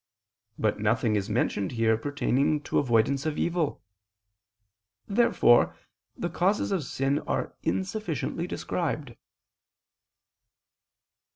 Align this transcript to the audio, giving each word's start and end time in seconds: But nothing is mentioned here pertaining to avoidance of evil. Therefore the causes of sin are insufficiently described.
But 0.57 0.79
nothing 0.79 1.15
is 1.15 1.29
mentioned 1.29 1.73
here 1.73 1.95
pertaining 1.95 2.61
to 2.61 2.79
avoidance 2.79 3.27
of 3.27 3.37
evil. 3.37 3.83
Therefore 5.07 5.77
the 6.17 6.27
causes 6.27 6.71
of 6.71 6.83
sin 6.83 7.19
are 7.27 7.53
insufficiently 7.61 8.47
described. 8.47 9.15